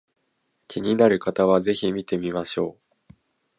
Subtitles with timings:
[0.67, 3.13] 気になる方は是非見てみましょう